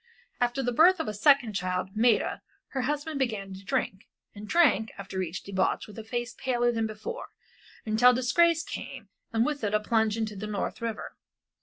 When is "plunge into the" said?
9.79-10.47